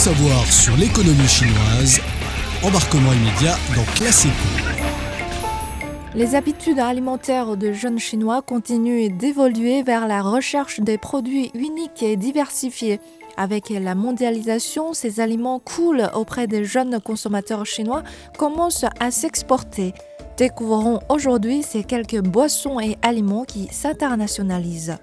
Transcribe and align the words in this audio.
savoir 0.00 0.46
sur 0.50 0.74
l'économie 0.78 1.28
chinoise. 1.28 2.00
Embarquement 2.62 3.12
immédiat 3.12 3.54
dans 3.76 3.84
Classico. 3.94 4.32
Les 6.14 6.34
habitudes 6.34 6.78
alimentaires 6.78 7.58
de 7.58 7.74
jeunes 7.74 7.98
Chinois 7.98 8.40
continuent 8.40 9.14
d'évoluer 9.14 9.82
vers 9.82 10.08
la 10.08 10.22
recherche 10.22 10.80
des 10.80 10.96
produits 10.96 11.50
uniques 11.52 12.02
et 12.02 12.16
diversifiés. 12.16 12.98
Avec 13.36 13.68
la 13.68 13.94
mondialisation, 13.94 14.94
ces 14.94 15.20
aliments 15.20 15.58
coulent 15.58 16.08
auprès 16.14 16.46
des 16.46 16.64
jeunes 16.64 16.98
consommateurs 16.98 17.66
chinois 17.66 18.02
commencent 18.38 18.86
à 19.00 19.10
s'exporter. 19.10 19.92
Découvrons 20.38 21.00
aujourd'hui 21.10 21.62
ces 21.62 21.84
quelques 21.84 22.22
boissons 22.22 22.80
et 22.80 22.96
aliments 23.02 23.44
qui 23.44 23.68
s'internationalisent. 23.70 24.96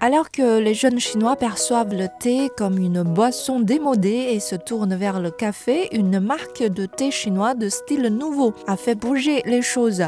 Alors 0.00 0.30
que 0.30 0.60
les 0.60 0.74
jeunes 0.74 1.00
Chinois 1.00 1.34
perçoivent 1.34 1.92
le 1.92 2.06
thé 2.20 2.50
comme 2.56 2.78
une 2.78 3.02
boisson 3.02 3.58
démodée 3.58 4.28
et 4.30 4.38
se 4.38 4.54
tournent 4.54 4.94
vers 4.94 5.18
le 5.18 5.32
café, 5.32 5.88
une 5.92 6.20
marque 6.20 6.62
de 6.62 6.86
thé 6.86 7.10
chinois 7.10 7.54
de 7.54 7.68
style 7.68 8.06
nouveau 8.06 8.54
a 8.68 8.76
fait 8.76 8.94
bouger 8.94 9.42
les 9.44 9.60
choses. 9.60 10.04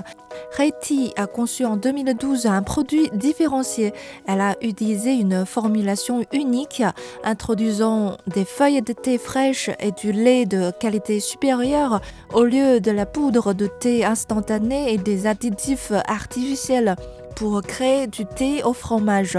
Tea 0.81 1.13
a 1.17 1.27
conçu 1.27 1.65
en 1.65 1.77
2012 1.77 2.47
un 2.47 2.63
produit 2.63 3.11
différencié. 3.15 3.93
Elle 4.29 4.41
a 4.41 4.57
utilisé 4.63 5.15
une 5.15 5.45
formulation 5.45 6.25
unique, 6.33 6.85
introduisant 7.25 8.17
des 8.29 8.45
feuilles 8.45 8.83
de 8.83 8.93
thé 8.93 9.19
fraîches 9.19 9.71
et 9.81 9.91
du 9.91 10.13
lait 10.13 10.47
de 10.47 10.71
qualité 10.71 11.19
supérieure 11.19 12.01
au 12.33 12.45
lieu 12.45 12.81
de 12.81 12.93
la 12.93 13.07
poudre 13.07 13.55
de 13.55 13.67
thé 13.67 14.05
instantanée 14.05 14.93
et 14.93 14.99
des 14.99 15.27
additifs 15.27 15.93
artificiels 16.07 16.95
pour 17.35 17.63
créer 17.63 18.07
du 18.07 18.27
thé 18.27 18.63
au 18.63 18.73
fromage. 18.73 19.39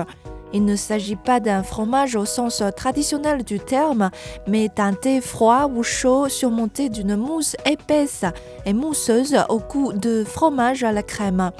Il 0.54 0.66
ne 0.66 0.76
s'agit 0.76 1.16
pas 1.16 1.40
d'un 1.40 1.64
fromage 1.64 2.16
au 2.16 2.26
sens 2.26 2.62
traditionnel 2.76 3.44
du 3.44 3.60
terme, 3.60 4.10
mais 4.48 4.70
d'un 4.76 4.94
thé 4.94 5.22
froid 5.22 5.70
ou 5.74 5.84
chaud 5.84 6.28
surmonté 6.28 6.90
d'une 6.90 7.16
mousse 7.16 7.56
épaisse 7.66 8.26
et 8.66 8.74
mousseuse 8.74 9.38
au 9.50 9.60
goût 9.60 9.94
de 9.94 10.24
fromage 10.24 10.84
à 10.84 10.92
la 10.92 11.04
crème. 11.04 11.52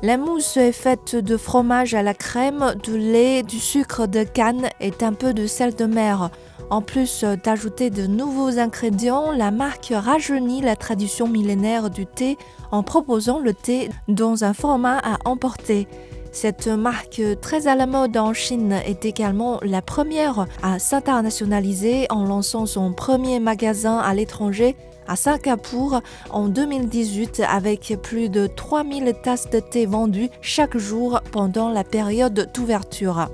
La 0.00 0.16
mousse 0.16 0.56
est 0.56 0.70
faite 0.70 1.16
de 1.16 1.36
fromage 1.36 1.94
à 1.94 2.04
la 2.04 2.14
crème, 2.14 2.74
de 2.84 2.94
lait, 2.94 3.42
du 3.42 3.58
sucre 3.58 4.06
de 4.06 4.22
canne 4.22 4.68
et 4.80 4.92
un 5.00 5.12
peu 5.12 5.34
de 5.34 5.48
sel 5.48 5.74
de 5.74 5.86
mer. 5.86 6.30
En 6.70 6.82
plus 6.82 7.24
d'ajouter 7.42 7.90
de 7.90 8.06
nouveaux 8.06 8.60
ingrédients, 8.60 9.32
la 9.32 9.50
marque 9.50 9.92
rajeunit 9.92 10.60
la 10.60 10.76
tradition 10.76 11.26
millénaire 11.26 11.90
du 11.90 12.06
thé 12.06 12.36
en 12.70 12.84
proposant 12.84 13.40
le 13.40 13.54
thé 13.54 13.88
dans 14.06 14.44
un 14.44 14.52
format 14.52 14.98
à 14.98 15.16
emporter. 15.24 15.88
Cette 16.32 16.68
marque 16.68 17.22
très 17.40 17.66
à 17.66 17.74
la 17.74 17.86
mode 17.86 18.16
en 18.16 18.32
Chine 18.32 18.72
est 18.84 19.04
également 19.04 19.58
la 19.62 19.82
première 19.82 20.46
à 20.62 20.78
s'internationaliser 20.78 22.06
en 22.10 22.24
lançant 22.24 22.66
son 22.66 22.92
premier 22.92 23.40
magasin 23.40 23.98
à 23.98 24.14
l'étranger 24.14 24.76
à 25.08 25.16
Singapour 25.16 26.02
en 26.30 26.48
2018 26.48 27.42
avec 27.48 27.96
plus 28.02 28.28
de 28.28 28.46
3000 28.46 29.14
tasses 29.22 29.50
de 29.50 29.58
thé 29.58 29.86
vendues 29.86 30.28
chaque 30.42 30.76
jour 30.76 31.20
pendant 31.32 31.70
la 31.70 31.82
période 31.82 32.50
d'ouverture. 32.54 33.28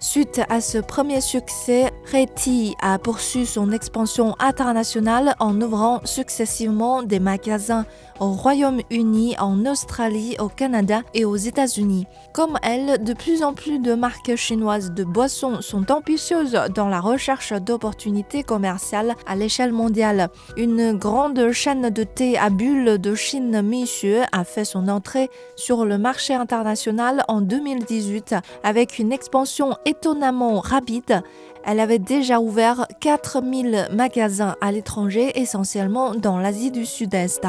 Suite 0.00 0.40
à 0.48 0.60
ce 0.60 0.78
premier 0.78 1.20
succès, 1.20 1.90
Reti 2.12 2.76
a 2.80 3.00
poursuivi 3.00 3.46
son 3.46 3.72
expansion 3.72 4.36
internationale 4.38 5.34
en 5.40 5.60
ouvrant 5.60 6.00
successivement 6.04 7.02
des 7.02 7.18
magasins 7.18 7.84
au 8.20 8.30
Royaume-Uni, 8.30 9.36
en 9.38 9.66
Australie, 9.66 10.36
au 10.38 10.48
Canada 10.48 11.02
et 11.14 11.24
aux 11.24 11.36
États-Unis. 11.36 12.06
Comme 12.32 12.58
elle, 12.62 13.02
de 13.02 13.12
plus 13.12 13.42
en 13.42 13.54
plus 13.54 13.80
de 13.80 13.94
marques 13.94 14.36
chinoises 14.36 14.92
de 14.92 15.02
boissons 15.02 15.60
sont 15.62 15.90
ambitieuses 15.90 16.58
dans 16.74 16.88
la 16.88 17.00
recherche 17.00 17.52
d'opportunités 17.52 18.44
commerciales 18.44 19.14
à 19.26 19.34
l'échelle 19.34 19.72
mondiale. 19.72 20.28
Une 20.56 20.92
grande 20.92 21.50
chaîne 21.50 21.90
de 21.90 22.04
thé 22.04 22.38
à 22.38 22.50
bulles 22.50 22.98
de 22.98 23.14
Chine 23.14 23.62
Mixue 23.62 24.22
a 24.30 24.44
fait 24.44 24.64
son 24.64 24.88
entrée 24.88 25.28
sur 25.56 25.84
le 25.84 25.98
marché 25.98 26.34
international 26.34 27.24
en 27.26 27.40
2018 27.40 28.36
avec 28.62 28.98
une 28.98 29.12
expansion 29.12 29.76
étonnamment 29.88 30.60
rapide. 30.60 31.22
Elle 31.64 31.80
avait 31.80 31.98
déjà 31.98 32.40
ouvert 32.40 32.86
4000 33.00 33.88
magasins 33.92 34.56
à 34.60 34.70
l'étranger, 34.70 35.32
essentiellement 35.40 36.14
dans 36.14 36.38
l'Asie 36.38 36.70
du 36.70 36.86
Sud-Est. 36.86 37.46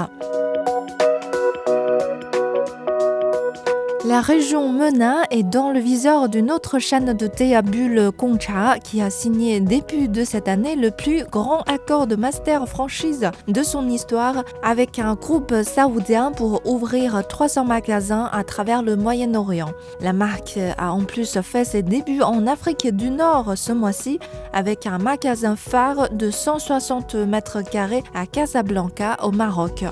La 4.05 4.21
région 4.21 4.71
Menin 4.71 5.23
est 5.29 5.43
dans 5.43 5.71
le 5.71 5.79
viseur 5.79 6.29
d'une 6.29 6.51
autre 6.51 6.79
chaîne 6.79 7.11
de 7.11 7.27
thé 7.27 7.53
à 7.53 7.61
bulles 7.61 8.11
Kongcha 8.17 8.79
qui 8.79 9.01
a 9.01 9.09
signé 9.09 9.59
début 9.59 10.07
de 10.07 10.23
cette 10.23 10.47
année 10.47 10.77
le 10.77 10.89
plus 10.89 11.25
grand 11.25 11.63
accord 11.63 12.07
de 12.07 12.15
master 12.15 12.65
franchise 12.65 13.29
de 13.49 13.61
son 13.61 13.89
histoire 13.89 14.45
avec 14.63 14.99
un 14.99 15.15
groupe 15.15 15.53
saoudien 15.63 16.31
pour 16.31 16.65
ouvrir 16.65 17.27
300 17.27 17.65
magasins 17.65 18.29
à 18.31 18.45
travers 18.45 18.83
le 18.83 18.95
Moyen-Orient. 18.95 19.71
La 19.99 20.13
marque 20.13 20.57
a 20.77 20.93
en 20.93 21.03
plus 21.03 21.37
fait 21.41 21.65
ses 21.65 21.83
débuts 21.83 22.21
en 22.21 22.47
Afrique 22.47 22.95
du 22.95 23.09
Nord 23.09 23.57
ce 23.57 23.73
mois-ci 23.73 24.17
avec 24.53 24.87
un 24.87 24.97
magasin 24.97 25.57
phare 25.57 26.09
de 26.11 26.31
160 26.31 27.15
mètres 27.15 27.61
carrés 27.63 28.03
à 28.15 28.25
Casablanca 28.25 29.17
au 29.23 29.31
Maroc. 29.31 29.83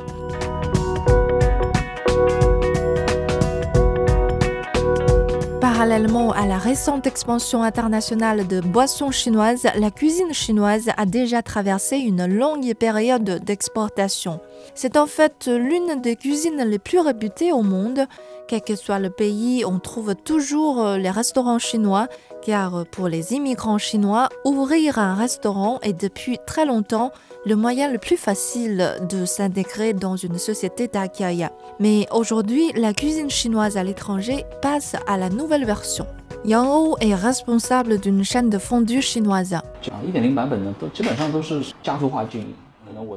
Parallèlement 5.78 6.32
à 6.32 6.48
la 6.48 6.58
récente 6.58 7.06
expansion 7.06 7.62
internationale 7.62 8.48
de 8.48 8.62
boissons 8.62 9.12
chinoises, 9.12 9.68
la 9.76 9.92
cuisine 9.92 10.34
chinoise 10.34 10.90
a 10.98 11.06
déjà 11.06 11.44
traversé 11.44 11.98
une 11.98 12.26
longue 12.26 12.74
période 12.74 13.44
d'exportation. 13.46 14.40
C'est 14.74 14.98
en 14.98 15.06
fait 15.06 15.46
l'une 15.46 16.02
des 16.02 16.16
cuisines 16.16 16.64
les 16.66 16.80
plus 16.80 16.98
réputées 16.98 17.52
au 17.52 17.62
monde. 17.62 18.08
Quel 18.48 18.64
que 18.64 18.76
soit 18.76 18.98
le 18.98 19.12
pays, 19.12 19.66
on 19.66 19.78
trouve 19.78 20.16
toujours 20.16 20.84
les 20.98 21.12
restaurants 21.12 21.60
chinois, 21.60 22.08
car 22.47 22.85
pour 22.85 23.09
les 23.09 23.34
immigrants 23.34 23.78
chinois, 23.78 24.30
ouvrir 24.46 25.00
un 25.00 25.16
restaurant 25.16 25.80
est 25.81 26.02
depuis 26.02 26.40
très 26.47 26.66
longtemps 26.66 27.12
le 27.46 27.58
moyen 27.58 27.91
le 27.91 27.97
plus 27.97 28.16
facile 28.16 28.96
de 29.09 29.25
s'intégrer 29.25 29.91
dans 29.91 30.16
une 30.16 30.38
société 30.38 30.88
d'accueil. 30.88 31.50
Mais 31.81 32.07
aujourd'hui, 32.09 32.72
la 32.74 32.94
cuisine 32.94 33.30
chinoise 33.30 33.75
à 33.75 33.84
l'étranger 33.84 34.46
passe 34.62 34.96
à 35.07 35.18
la 35.18 35.30
nouvelle 35.30 35.66
version. 35.66 36.07
Yang 36.46 36.68
Hou 36.69 36.96
est 37.02 37.16
responsable 37.16 38.00
d'une 38.00 38.24
chaîne 38.24 38.50
de 38.50 38.59
fondue 38.59 39.02
chinoise. 39.02 39.57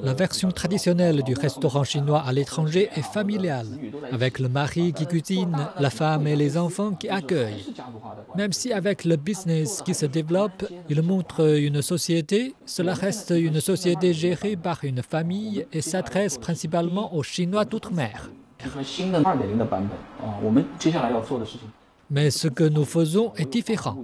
La 0.02 0.14
version 0.14 0.50
traditionnelle 0.50 1.22
du 1.22 1.34
restaurant 1.34 1.84
chinois 1.84 2.22
à 2.26 2.32
l'étranger 2.32 2.88
est 2.94 3.02
familiale, 3.02 3.66
avec 4.12 4.38
le 4.38 4.48
mari 4.48 4.92
qui 4.92 5.06
cuisine, 5.06 5.56
la 5.78 5.91
femme 5.91 6.26
et 6.26 6.36
les 6.36 6.56
enfants 6.56 6.92
qui 6.92 7.08
accueillent. 7.08 7.66
Même 8.36 8.52
si 8.52 8.72
avec 8.72 9.04
le 9.04 9.16
business 9.16 9.82
qui 9.82 9.94
se 9.94 10.06
développe, 10.06 10.64
il 10.88 11.02
montre 11.02 11.58
une 11.58 11.82
société, 11.82 12.54
cela 12.66 12.94
reste 12.94 13.32
une 13.36 13.60
société 13.60 14.12
gérée 14.12 14.56
par 14.56 14.84
une 14.84 15.02
famille 15.02 15.66
et 15.72 15.80
s'adresse 15.80 16.38
principalement 16.38 17.14
aux 17.14 17.22
Chinois 17.22 17.64
d'outre-mer. 17.64 18.30
Mais 22.10 22.31
ce 22.31 22.48
que 22.48 22.65
nous 22.65 22.84
faisons 22.84 23.32
est 23.37 23.50
différent. 23.53 23.97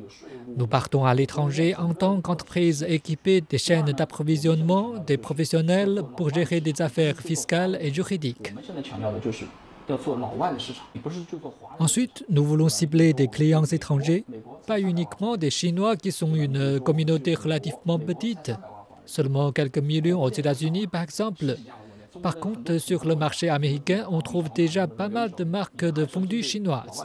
Nous 0.56 0.66
partons 0.66 1.04
à 1.04 1.12
l'étranger 1.14 1.74
en 1.76 1.92
tant 1.92 2.20
qu'entreprise 2.20 2.84
équipée 2.88 3.40
des 3.40 3.58
chaînes 3.58 3.92
d'approvisionnement, 3.92 4.94
des 5.06 5.16
professionnels 5.16 6.02
pour 6.16 6.32
gérer 6.32 6.60
des 6.60 6.80
affaires 6.80 7.18
fiscales 7.18 7.76
et 7.80 7.92
juridiques. 7.92 8.54
Ensuite, 11.78 12.24
nous 12.28 12.44
voulons 12.44 12.68
cibler 12.68 13.12
des 13.12 13.28
clients 13.28 13.64
étrangers, 13.64 14.24
pas 14.66 14.80
uniquement 14.80 15.36
des 15.36 15.50
Chinois 15.50 15.96
qui 15.96 16.10
sont 16.10 16.34
une 16.34 16.80
communauté 16.80 17.34
relativement 17.34 17.98
petite, 17.98 18.52
seulement 19.04 19.52
quelques 19.52 19.78
millions 19.78 20.22
aux 20.22 20.30
États-Unis 20.30 20.86
par 20.86 21.02
exemple. 21.02 21.56
Par 22.22 22.38
contre, 22.38 22.78
sur 22.78 23.04
le 23.04 23.14
marché 23.14 23.48
américain, 23.48 24.06
on 24.10 24.20
trouve 24.22 24.48
déjà 24.52 24.86
pas 24.86 25.08
mal 25.08 25.32
de 25.36 25.44
marques 25.44 25.84
de 25.84 26.06
fondue 26.06 26.42
chinoises. 26.42 27.04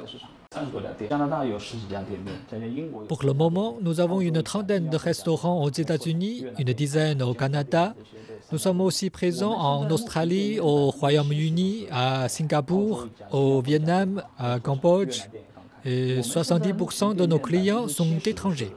Pour 3.07 3.23
le 3.23 3.33
moment, 3.33 3.77
nous 3.81 4.01
avons 4.01 4.19
une 4.19 4.43
trentaine 4.43 4.89
de 4.89 4.97
restaurants 4.97 5.63
aux 5.63 5.69
États-Unis, 5.69 6.45
une 6.59 6.73
dizaine 6.73 7.21
au 7.21 7.33
Canada. 7.33 7.95
Nous 8.51 8.57
sommes 8.57 8.81
aussi 8.81 9.09
présents 9.09 9.57
en 9.57 9.89
Australie, 9.89 10.59
au 10.59 10.89
Royaume-Uni, 10.89 11.87
à 11.89 12.27
Singapour, 12.27 13.07
au 13.31 13.61
Vietnam, 13.61 14.23
à 14.37 14.59
Cambodge. 14.59 15.21
Et 15.85 16.19
70% 16.19 17.15
de 17.15 17.25
nos 17.25 17.39
clients 17.39 17.87
sont 17.87 18.19
étrangers. 18.25 18.73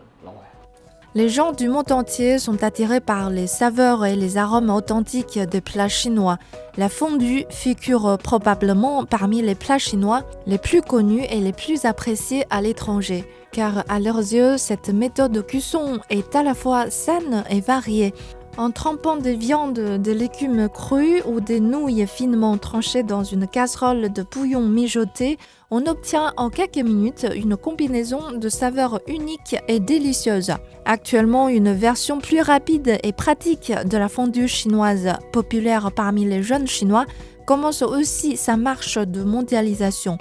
Les 1.17 1.29
gens 1.29 1.53
du 1.53 1.69
monde 1.69 1.93
entier 1.93 2.41
sont 2.41 2.65
attirés 2.65 2.99
par 2.99 3.31
les 3.31 3.47
saveurs 3.47 4.05
et 4.05 4.17
les 4.17 4.37
arômes 4.37 4.69
authentiques 4.69 5.39
des 5.39 5.61
plats 5.61 5.89
chinois. 5.89 6.39
La 6.77 6.89
fondue 6.89 7.45
figure 7.51 8.19
probablement 8.21 9.05
parmi 9.05 9.41
les 9.41 9.55
plats 9.55 9.79
chinois 9.79 10.25
les 10.49 10.59
plus 10.59 10.83
connus 10.83 11.25
et 11.31 11.39
les 11.39 11.53
plus 11.53 11.85
appréciés 11.85 12.45
à 12.51 12.61
l'étranger, 12.61 13.25
car 13.53 13.85
à 13.89 14.01
leurs 14.01 14.19
yeux, 14.19 14.59
cette 14.59 14.89
méthode 14.89 15.31
de 15.31 15.41
cuisson 15.41 16.01
est 16.11 16.35
à 16.35 16.43
la 16.43 16.55
fois 16.55 16.91
saine 16.91 17.45
et 17.49 17.61
variée. 17.61 18.13
En 18.57 18.71
trempant 18.71 19.17
des 19.17 19.35
viandes, 19.35 19.81
des 19.99 20.15
légumes 20.15 20.69
crus 20.69 21.23
ou 21.27 21.41
des 21.41 21.59
nouilles 21.59 22.07
finement 22.07 22.57
tranchées 22.57 23.03
dans 23.03 23.25
une 23.25 23.49
casserole 23.49 24.13
de 24.13 24.23
bouillon 24.23 24.63
mijoté, 24.63 25.39
on 25.73 25.87
obtient 25.87 26.33
en 26.37 26.51
quelques 26.51 26.77
minutes 26.77 27.27
une 27.35 27.57
combinaison 27.57 28.31
de 28.39 28.49
saveurs 28.49 29.01
uniques 29.09 29.57
et 29.67 29.81
délicieuses. 29.81 30.53
Actuellement, 30.85 31.49
une 31.49 31.73
version 31.73 32.21
plus 32.21 32.43
rapide 32.43 32.99
et 33.03 33.13
pratique 33.13 33.73
de 33.87 33.99
la 33.99 34.09
fondue 34.09 34.47
chinoise, 34.47 35.15
populaire 35.33 35.91
parmi 35.91 36.25
les 36.25 36.45
jeunes 36.45 36.69
chinois, 36.69 37.07
commence 37.47 37.83
aussi 37.83 38.37
sa 38.37 38.57
marche 38.57 38.99
de 38.99 39.25
mondialisation. 39.25 40.17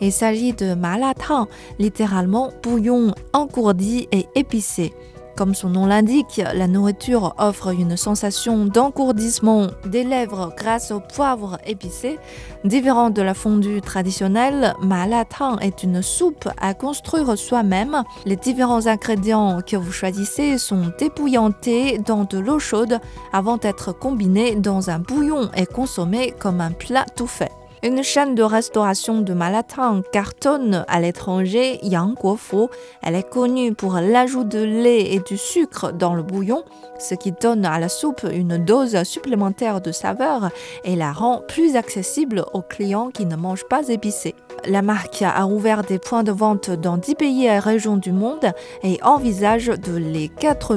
Il 0.00 0.10
s'agit 0.10 0.54
de 0.54 0.72
malatang, 0.72 1.48
littéralement 1.78 2.50
bouillon 2.62 3.14
encourdi 3.34 4.08
et 4.10 4.26
épicé. 4.34 4.94
Comme 5.36 5.54
son 5.54 5.70
nom 5.70 5.86
l'indique, 5.86 6.40
la 6.54 6.68
nourriture 6.68 7.34
offre 7.38 7.74
une 7.74 7.96
sensation 7.96 8.66
d'encourdissement 8.66 9.66
des 9.84 10.04
lèvres 10.04 10.52
grâce 10.56 10.92
au 10.92 11.00
poivre 11.00 11.58
épicé. 11.66 12.20
Différent 12.62 13.10
de 13.10 13.20
la 13.20 13.34
fondue 13.34 13.80
traditionnelle, 13.80 14.74
ma 14.80 15.24
tang 15.24 15.58
est 15.60 15.82
une 15.82 16.02
soupe 16.02 16.48
à 16.60 16.72
construire 16.74 17.36
soi-même. 17.36 18.04
Les 18.26 18.36
différents 18.36 18.86
ingrédients 18.86 19.60
que 19.60 19.76
vous 19.76 19.92
choisissez 19.92 20.56
sont 20.56 20.92
dépouillantés 21.00 21.98
dans 21.98 22.24
de 22.24 22.38
l'eau 22.38 22.60
chaude 22.60 23.00
avant 23.32 23.56
d'être 23.56 23.92
combinés 23.92 24.54
dans 24.54 24.88
un 24.88 25.00
bouillon 25.00 25.50
et 25.56 25.66
consommés 25.66 26.32
comme 26.38 26.60
un 26.60 26.70
plat 26.70 27.06
tout 27.16 27.26
fait. 27.26 27.50
Une 27.84 28.02
chaîne 28.02 28.34
de 28.34 28.42
restauration 28.42 29.20
de 29.20 29.34
Malatang 29.34 30.00
cartonne 30.10 30.86
à 30.88 31.00
l'étranger, 31.00 31.78
Yang 31.82 32.14
Guofu. 32.14 32.68
Elle 33.02 33.14
est 33.14 33.28
connue 33.28 33.74
pour 33.74 33.96
l'ajout 33.96 34.44
de 34.44 34.60
lait 34.60 35.12
et 35.12 35.20
du 35.20 35.36
sucre 35.36 35.92
dans 35.92 36.14
le 36.14 36.22
bouillon, 36.22 36.64
ce 36.98 37.14
qui 37.14 37.30
donne 37.32 37.66
à 37.66 37.78
la 37.78 37.90
soupe 37.90 38.26
une 38.32 38.56
dose 38.56 39.02
supplémentaire 39.02 39.82
de 39.82 39.92
saveur 39.92 40.48
et 40.84 40.96
la 40.96 41.12
rend 41.12 41.42
plus 41.46 41.76
accessible 41.76 42.46
aux 42.54 42.62
clients 42.62 43.10
qui 43.10 43.26
ne 43.26 43.36
mangent 43.36 43.68
pas 43.68 43.86
épicé. 43.90 44.34
La 44.66 44.80
marque 44.80 45.20
a 45.20 45.46
ouvert 45.46 45.82
des 45.82 45.98
points 45.98 46.24
de 46.24 46.32
vente 46.32 46.70
dans 46.70 46.96
10 46.96 47.16
pays 47.16 47.44
et 47.44 47.58
régions 47.58 47.98
du 47.98 48.12
monde 48.12 48.50
et 48.82 48.98
envisage 49.02 49.66
de 49.66 49.94
les 49.94 50.30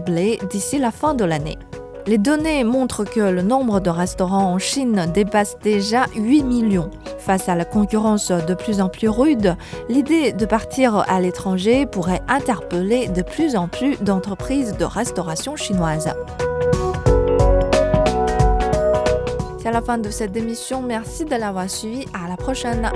blés 0.05 0.39
d'ici 0.49 0.77
la 0.77 0.91
fin 0.91 1.13
de 1.13 1.23
l'année. 1.23 1.57
Les 2.07 2.17
données 2.17 2.63
montrent 2.63 3.03
que 3.03 3.19
le 3.19 3.41
nombre 3.41 3.81
de 3.81 3.89
restaurants 3.89 4.53
en 4.53 4.59
Chine 4.59 5.11
dépasse 5.13 5.57
déjà 5.61 6.05
8 6.15 6.43
millions. 6.43 6.89
Face 7.17 7.49
à 7.49 7.55
la 7.55 7.65
concurrence 7.65 8.31
de 8.31 8.53
plus 8.53 8.79
en 8.79 8.87
plus 8.87 9.09
rude, 9.09 9.57
l'idée 9.89 10.31
de 10.31 10.45
partir 10.45 11.03
à 11.09 11.19
l'étranger 11.19 11.85
pourrait 11.85 12.21
interpeller 12.29 13.09
de 13.09 13.21
plus 13.21 13.57
en 13.57 13.67
plus 13.67 14.01
d'entreprises 14.01 14.77
de 14.77 14.85
restauration 14.85 15.57
chinoises. 15.57 16.13
C'est 19.59 19.71
la 19.71 19.81
fin 19.81 19.97
de 19.97 20.09
cette 20.09 20.37
émission. 20.37 20.81
Merci 20.81 21.25
de 21.25 21.35
l'avoir 21.35 21.69
suivi. 21.69 22.05
À 22.13 22.29
la 22.29 22.37
prochaine. 22.37 22.89